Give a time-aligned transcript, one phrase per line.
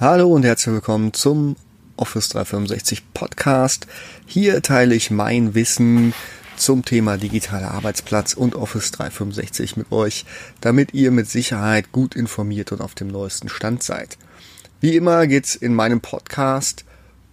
[0.00, 1.56] Hallo und herzlich willkommen zum
[1.98, 3.86] Office 365 Podcast.
[4.24, 6.14] Hier teile ich mein Wissen
[6.56, 10.24] zum Thema digitaler Arbeitsplatz und Office 365 mit euch,
[10.62, 14.16] damit ihr mit Sicherheit gut informiert und auf dem neuesten Stand seid.
[14.80, 16.86] Wie immer geht's in meinem Podcast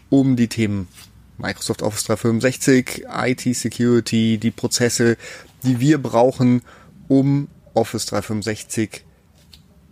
[0.09, 0.89] um die Themen
[1.37, 5.15] Microsoft Office 365, IT Security, die Prozesse,
[5.63, 6.63] die wir brauchen,
[7.07, 9.05] um Office 365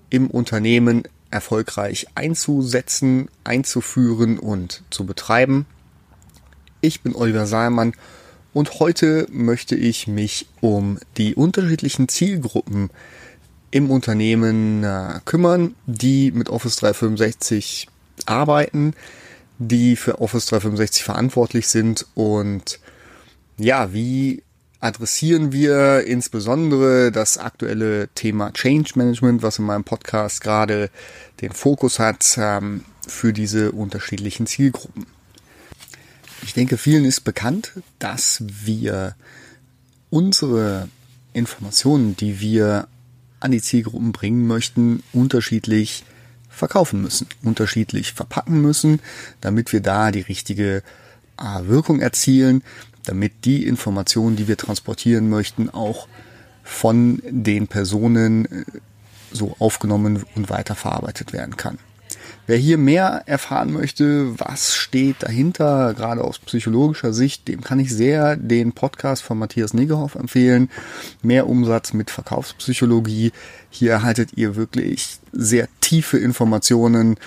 [0.10, 5.66] im Unternehmen erfolgreich einzusetzen, einzuführen und zu betreiben.
[6.82, 7.94] Ich bin Oliver Saalmann
[8.54, 12.90] und heute möchte ich mich um die unterschiedlichen Zielgruppen
[13.72, 17.90] im Unternehmen äh, kümmern, die mit Office 365
[18.26, 18.94] arbeiten,
[19.58, 22.80] die für Office 365 verantwortlich sind und
[23.58, 24.44] ja, wie
[24.86, 30.92] adressieren wir insbesondere das aktuelle Thema Change Management, was in meinem Podcast gerade
[31.42, 35.08] den Fokus hat ähm, für diese unterschiedlichen Zielgruppen.
[36.44, 39.16] Ich denke, vielen ist bekannt, dass wir
[40.12, 40.88] unsere
[41.34, 42.88] Informationen, die wir
[43.40, 46.04] an die Zielgruppen bringen möchten, unterschiedlich
[46.48, 49.00] verkaufen müssen, unterschiedlich verpacken müssen,
[49.42, 50.84] damit wir da die richtige
[51.40, 52.62] äh, Wirkung erzielen,
[53.06, 56.08] damit die Informationen, die wir transportieren möchten, auch
[56.64, 58.66] von den Personen äh,
[59.32, 61.78] so aufgenommen und weiterverarbeitet werden kann.
[62.48, 67.92] Wer hier mehr erfahren möchte, was steht dahinter, gerade aus psychologischer Sicht, dem kann ich
[67.92, 70.70] sehr den Podcast von Matthias Negehoff empfehlen.
[71.24, 73.32] Mehr Umsatz mit Verkaufspsychologie.
[73.72, 77.18] Hier erhaltet ihr wirklich sehr tiefe Informationen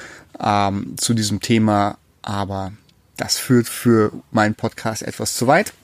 [0.40, 2.72] ähm, zu diesem Thema, aber
[3.19, 5.74] das führt für meinen Podcast etwas zu weit.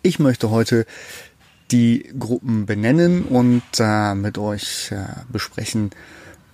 [0.00, 0.86] Ich möchte heute
[1.70, 5.90] die Gruppen benennen und äh, mit euch äh, besprechen,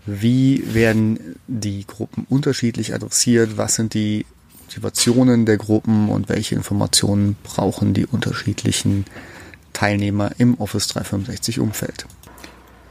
[0.06, 4.26] wie werden die Gruppen unterschiedlich adressiert, was sind die
[4.64, 9.04] Motivationen der Gruppen und welche Informationen brauchen die unterschiedlichen
[9.72, 12.06] Teilnehmer im Office 365 Umfeld.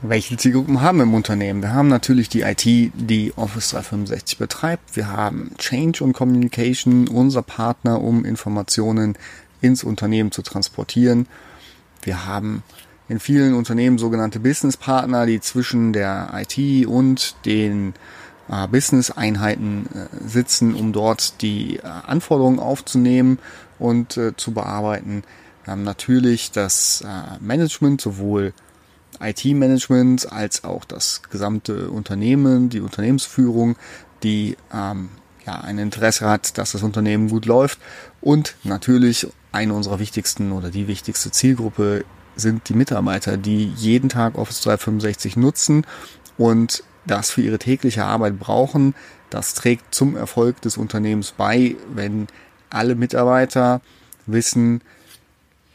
[0.04, 1.64] Welche Zielgruppen haben wir im Unternehmen?
[1.64, 4.96] Wir haben natürlich die IT, die Office 365 betreibt.
[4.96, 9.18] Wir haben Change und Communication, unser Partner, um Informationen
[9.60, 11.26] ins Unternehmen zu transportieren.
[12.04, 12.62] Wir haben
[13.10, 17.96] in vielen Unternehmen sogenannte Business-Partner, die zwischen der IT und den
[18.50, 23.40] äh, Business-Einheiten äh, sitzen, um dort die äh, Anforderungen aufzunehmen
[23.80, 25.24] und äh, zu bearbeiten.
[25.64, 28.54] Wir haben natürlich das äh, Management, sowohl
[29.20, 33.76] IT-Management als auch das gesamte Unternehmen, die Unternehmensführung,
[34.24, 35.10] die ähm,
[35.46, 37.80] ja, ein Interesse hat, dass das Unternehmen gut läuft.
[38.22, 42.06] Und natürlich eine unserer wichtigsten oder die wichtigste Zielgruppe
[42.36, 45.86] sind die Mitarbeiter, die jeden Tag Office 365 nutzen
[46.38, 48.94] und das für ihre tägliche Arbeit brauchen.
[49.30, 52.28] Das trägt zum Erfolg des Unternehmens bei, wenn
[52.70, 53.82] alle Mitarbeiter
[54.26, 54.82] wissen,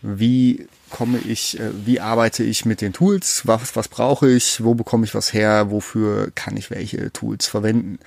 [0.02, 4.74] wie komme ich, äh, wie arbeite ich mit den Tools, was, was brauche ich, wo
[4.74, 7.98] bekomme ich was her, wofür kann ich welche Tools verwenden.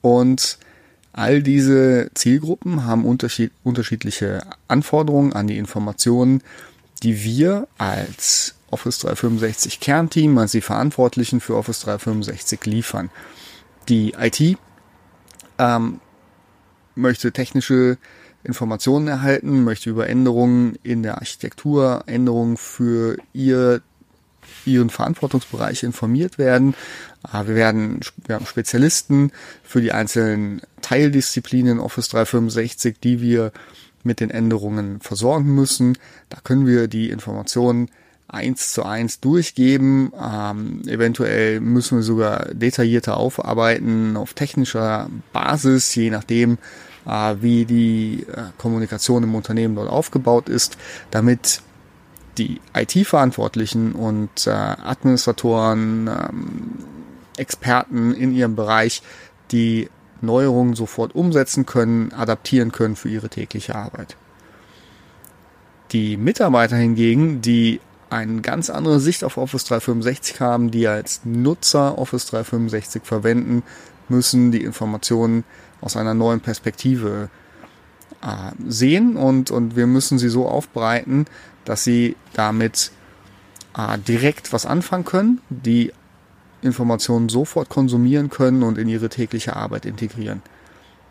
[0.00, 0.58] Und
[1.12, 6.42] all diese Zielgruppen haben unterschied, unterschiedliche Anforderungen an die Informationen,
[7.02, 13.10] die wir als Office 365 Kernteam, als die Verantwortlichen für Office 365 liefern.
[13.88, 14.56] Die IT
[15.58, 16.00] ähm,
[16.94, 17.98] möchte technische
[18.44, 23.82] Informationen erhalten, möchte über Änderungen in der Architektur, Änderungen für ihr,
[24.64, 26.74] ihren Verantwortungsbereich informiert werden.
[27.22, 29.30] Ah, wir werden wir haben Spezialisten
[29.62, 33.52] für die einzelnen Teildisziplinen Office 365, die wir
[34.02, 35.96] mit den Änderungen versorgen müssen.
[36.28, 37.88] Da können wir die Informationen
[38.32, 40.12] eins zu eins durchgeben.
[40.20, 46.58] Ähm, eventuell müssen wir sogar detaillierter aufarbeiten auf technischer Basis, je nachdem,
[47.04, 50.78] wie die äh, Kommunikation im Unternehmen dort aufgebaut ist,
[51.10, 51.62] damit
[52.38, 56.70] die IT-Verantwortlichen und äh, Administratoren, ähm,
[57.36, 59.02] Experten in ihrem Bereich
[59.50, 59.88] die
[60.20, 64.16] Neuerungen sofort umsetzen können, adaptieren können für ihre tägliche Arbeit.
[65.92, 71.98] Die Mitarbeiter hingegen, die eine ganz andere Sicht auf Office 365 haben, die als Nutzer
[71.98, 73.62] Office 365 verwenden,
[74.08, 75.44] müssen die Informationen
[75.82, 77.28] aus einer neuen Perspektive
[78.22, 81.26] äh, sehen und, und wir müssen sie so aufbereiten,
[81.64, 82.92] dass sie damit
[83.76, 85.92] äh, direkt was anfangen können, die
[86.62, 90.42] Informationen sofort konsumieren können und in ihre tägliche Arbeit integrieren.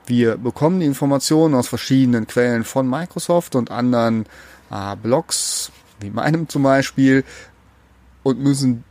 [0.07, 4.25] Wir bekommen die Informationen aus verschiedenen Quellen von Microsoft und anderen
[4.71, 7.23] äh, Blogs, wie meinem zum Beispiel,
[8.23, 8.83] und müssen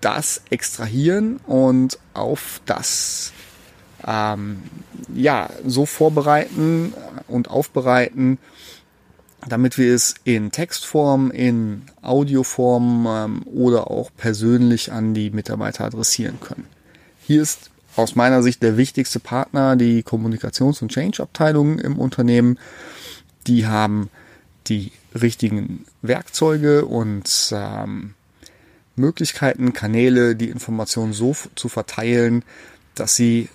[0.00, 3.32] das extrahieren und auf das
[4.06, 4.62] ähm,
[5.14, 6.94] ja, so vorbereiten
[7.28, 8.38] und aufbereiten,
[9.48, 16.38] damit wir es in Textform, in Audioform ähm, oder auch persönlich an die Mitarbeiter adressieren
[16.40, 16.66] können.
[17.26, 22.58] Hier ist aus meiner Sicht der wichtigste Partner die Kommunikations- und Change-Abteilung im Unternehmen.
[23.46, 24.08] Die haben
[24.68, 28.14] die richtigen Werkzeuge und ähm,
[28.96, 32.44] Möglichkeiten, Kanäle, die Informationen so zu verteilen,
[32.94, 33.48] dass sie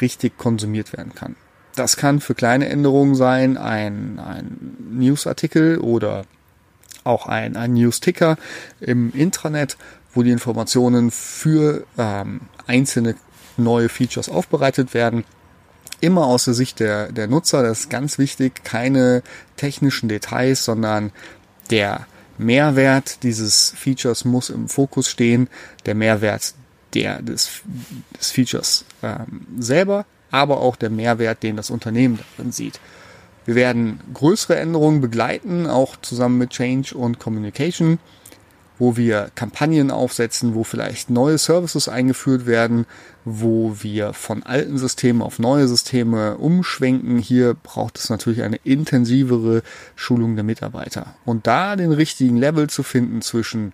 [0.00, 1.36] richtig konsumiert werden kann.
[1.74, 6.24] Das kann für kleine Änderungen sein, ein, ein Newsartikel oder
[7.04, 8.36] auch ein, ein News-Ticker
[8.80, 9.76] im Intranet,
[10.14, 13.14] wo die Informationen für ähm, einzelne
[13.56, 15.24] neue Features aufbereitet werden.
[16.00, 19.22] Immer aus der Sicht der, der Nutzer, das ist ganz wichtig, keine
[19.56, 21.12] technischen Details, sondern
[21.70, 22.06] der
[22.38, 25.48] Mehrwert dieses Features muss im Fokus stehen,
[25.86, 26.54] der Mehrwert
[26.94, 27.62] der des,
[28.18, 32.80] des Features ähm, selber, aber auch der Mehrwert, den das Unternehmen darin sieht.
[33.44, 37.98] Wir werden größere Änderungen begleiten, auch zusammen mit Change und Communication,
[38.78, 42.86] wo wir Kampagnen aufsetzen, wo vielleicht neue Services eingeführt werden,
[43.24, 47.18] wo wir von alten Systemen auf neue Systeme umschwenken.
[47.18, 49.62] Hier braucht es natürlich eine intensivere
[49.96, 51.14] Schulung der Mitarbeiter.
[51.24, 53.72] Und da den richtigen Level zu finden zwischen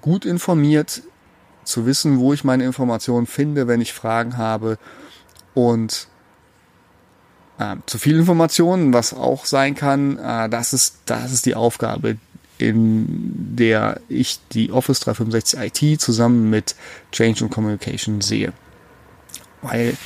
[0.00, 1.02] gut informiert,
[1.64, 4.78] zu wissen, wo ich meine Informationen finde, wenn ich Fragen habe
[5.54, 6.08] und
[7.58, 12.16] äh, zu viel Informationen, was auch sein kann, äh, das ist, das ist die Aufgabe,
[12.58, 16.74] in der ich die Office 365 IT zusammen mit
[17.12, 18.52] Change und Communication sehe.
[19.62, 19.96] Weil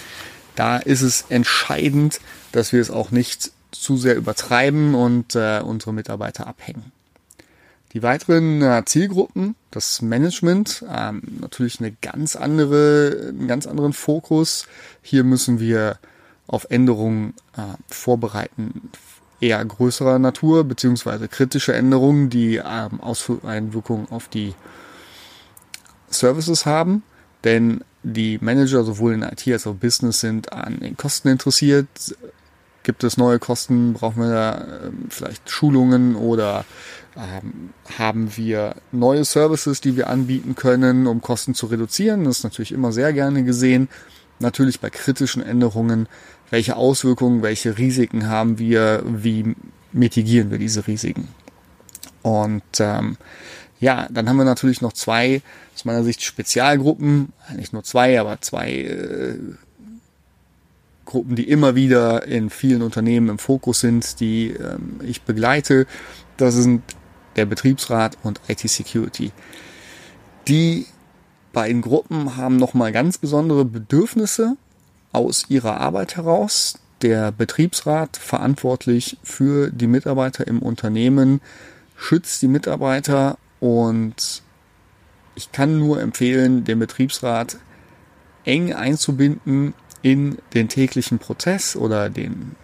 [0.55, 2.21] da ist es entscheidend,
[2.53, 6.93] dass wir es auch nicht zu sehr übertreiben und äh, unsere Mitarbeiter abhängen.
[7.95, 14.67] Die weiteren äh, Zielgruppen, das Management, ähm, natürlich eine ganz andere, einen ganz anderen Fokus.
[15.01, 15.99] Hier müssen wir
[16.49, 18.91] auf Änderungen äh, vorbereiten,
[19.41, 24.55] eher größerer Natur, beziehungsweise kritische Änderungen, die ähm, Auswirkungen auf die
[26.11, 27.05] Services haben.
[27.45, 31.87] Denn die Manager sowohl in IT als auch Business sind an den Kosten interessiert.
[32.83, 33.93] Gibt es neue Kosten?
[33.93, 36.65] Brauchen wir da äh, vielleicht Schulungen oder ähm,
[37.17, 42.25] haben wir neue Services, die wir anbieten können, um Kosten zu reduzieren?
[42.25, 43.89] Das ist natürlich immer sehr gerne gesehen.
[44.41, 46.09] Natürlich bei kritischen Änderungen
[46.51, 49.57] welche Auswirkungen, welche Risiken haben wir, wie
[49.93, 51.27] mitigieren wir diese Risiken.
[52.23, 53.17] Und ähm,
[53.81, 55.43] ja, dann haben wir natürlich noch zwei,
[55.75, 59.39] aus meiner Sicht, Spezialgruppen, nicht nur zwei, aber zwei äh,
[61.05, 65.87] Gruppen, die immer wieder in vielen Unternehmen im Fokus sind, die ähm, ich begleite.
[66.37, 66.83] Das sind
[67.37, 69.33] der Betriebsrat und IT Security.
[70.49, 70.87] Die
[71.53, 74.57] beiden Gruppen haben nochmal ganz besondere Bedürfnisse
[75.13, 76.79] aus ihrer Arbeit heraus.
[77.03, 81.41] Der Betriebsrat verantwortlich für die Mitarbeiter im Unternehmen
[81.97, 84.43] schützt die Mitarbeiter und
[85.37, 87.59] ich kann nur empfehlen, den Betriebsrat
[88.45, 92.57] eng einzubinden in den täglichen Prozess oder den,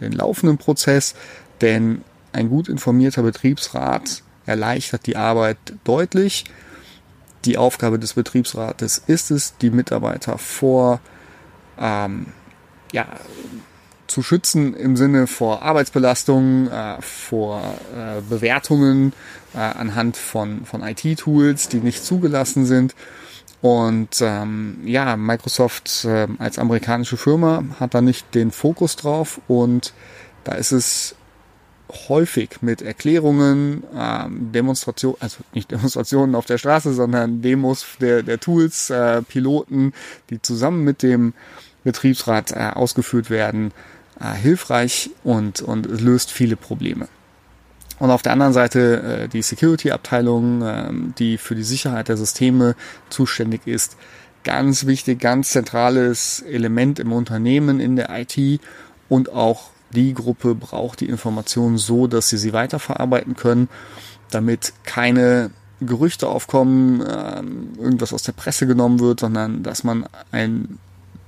[0.00, 1.14] den laufenden Prozess,
[1.60, 2.02] denn
[2.36, 6.44] ein gut informierter Betriebsrat erleichtert die Arbeit deutlich.
[7.44, 11.00] Die Aufgabe des Betriebsrates ist es, die Mitarbeiter vor
[11.78, 12.26] ähm,
[12.92, 13.06] ja,
[14.06, 17.62] zu schützen im Sinne vor Arbeitsbelastung, äh, vor
[17.94, 19.12] äh, Bewertungen
[19.54, 22.94] äh, anhand von, von IT-Tools, die nicht zugelassen sind.
[23.62, 29.94] Und ähm, ja, Microsoft äh, als amerikanische Firma hat da nicht den Fokus drauf und
[30.44, 31.16] da ist es
[32.08, 38.40] häufig mit Erklärungen, ähm, Demonstrationen, also nicht Demonstrationen auf der Straße, sondern Demos der, der
[38.40, 39.92] Tools, äh, Piloten,
[40.30, 41.34] die zusammen mit dem
[41.84, 43.72] Betriebsrat äh, ausgeführt werden,
[44.20, 47.08] äh, hilfreich und, und löst viele Probleme.
[47.98, 52.76] Und auf der anderen Seite äh, die Security-Abteilung, äh, die für die Sicherheit der Systeme
[53.08, 53.96] zuständig ist.
[54.44, 58.60] Ganz wichtig, ganz zentrales Element im Unternehmen, in der IT
[59.08, 63.68] und auch die Gruppe braucht die Informationen so, dass sie sie weiterverarbeiten können,
[64.30, 65.50] damit keine
[65.80, 67.42] Gerüchte aufkommen, äh,
[67.82, 70.78] irgendwas aus der Presse genommen wird, sondern dass man ein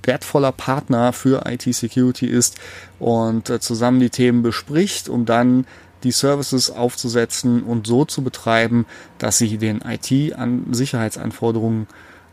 [0.03, 2.59] wertvoller Partner für IT-Security ist
[2.99, 5.65] und äh, zusammen die Themen bespricht, um dann
[6.03, 8.85] die Services aufzusetzen und so zu betreiben,
[9.17, 11.87] dass sie den IT-Sicherheitsanforderungen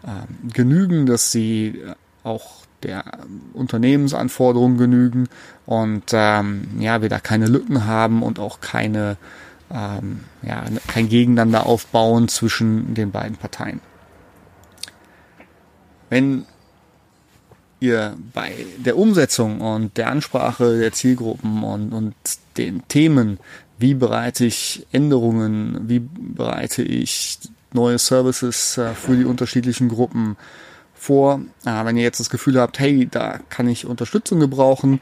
[0.04, 3.04] äh, genügen, dass sie äh, auch der
[3.52, 5.28] Unternehmensanforderungen genügen
[5.66, 9.16] und ähm, ja, wir da keine Lücken haben und auch keine
[9.70, 13.80] ähm, ja, kein Gegeneinander aufbauen zwischen den beiden Parteien.
[16.08, 16.46] Wenn
[17.80, 22.14] ihr bei der Umsetzung und der Ansprache der Zielgruppen und, und
[22.56, 23.38] den Themen,
[23.78, 27.38] wie bereite ich Änderungen, wie bereite ich
[27.72, 30.36] neue Services äh, für die unterschiedlichen Gruppen
[30.96, 31.40] vor.
[31.64, 35.00] Äh, wenn ihr jetzt das Gefühl habt, hey, da kann ich Unterstützung gebrauchen,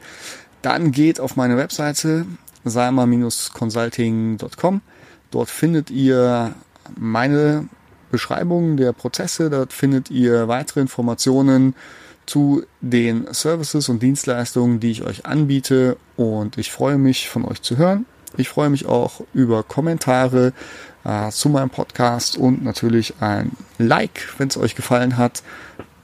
[0.61, 2.25] dann geht auf meine Webseite
[2.63, 4.81] salma-consulting.com.
[5.31, 6.55] Dort findet ihr
[6.97, 7.67] meine
[8.11, 11.73] Beschreibung der Prozesse, dort findet ihr weitere Informationen
[12.25, 17.61] zu den Services und Dienstleistungen, die ich euch anbiete und ich freue mich von euch
[17.61, 18.05] zu hören.
[18.37, 20.53] Ich freue mich auch über Kommentare
[21.03, 25.43] äh, zu meinem Podcast und natürlich ein Like, wenn es euch gefallen hat